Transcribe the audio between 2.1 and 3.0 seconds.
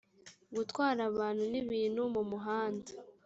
mu muhanda